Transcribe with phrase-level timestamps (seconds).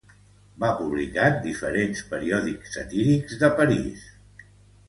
[0.63, 4.09] Va publicar en diferents periòdics satírics de París.